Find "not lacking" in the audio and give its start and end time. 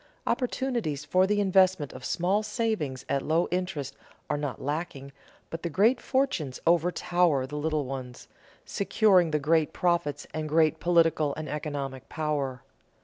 4.37-5.11